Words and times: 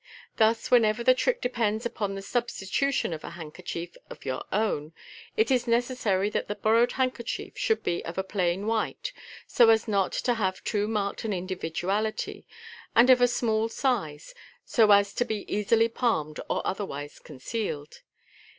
Thus, 0.37 0.71
whenever 0.71 1.03
the 1.03 1.13
trick 1.13 1.41
depends 1.41 1.85
upon 1.85 2.15
the 2.15 2.23
substitution 2.23 3.13
of 3.13 3.23
a 3.23 3.29
handkerchief 3.37 3.95
of 4.09 4.25
your 4.25 4.43
own, 4.51 4.93
it 5.37 5.51
is 5.51 5.67
necessary 5.67 6.27
that 6.31 6.47
the 6.47 6.55
borrowed 6.55 6.93
handkerchief 6.93 7.55
should 7.55 7.83
be 7.83 8.03
of 8.03 8.17
a 8.17 8.23
plain 8.23 8.65
white, 8.65 9.13
so 9.45 9.69
as 9.69 9.87
not 9.87 10.11
to 10.13 10.33
have 10.33 10.63
too 10.63 10.87
marked 10.87 11.23
an 11.23 11.33
individuality, 11.33 12.47
and 12.95 13.11
of 13.11 13.21
a 13.21 13.27
small 13.27 13.69
size, 13.69 14.33
so 14.65 14.89
as 14.89 15.13
to 15.13 15.23
be 15.23 15.45
easily 15.47 15.87
palmed 15.87 16.39
or 16.49 16.65
otherwise 16.65 17.19
concealed. 17.19 18.01